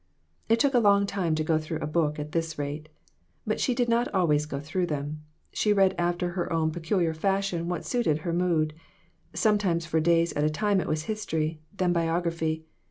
[0.49, 2.89] It took a long time to go through a book at this rate.
[3.45, 5.21] But she did not always go through them.
[5.53, 8.73] She read after her own peculiar fashion whatever suited her mood.
[9.35, 12.63] Sometimes for days at a time it was history, then biogra phy.